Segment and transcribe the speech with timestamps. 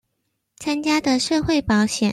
[0.59, 2.09] 參加的社會保險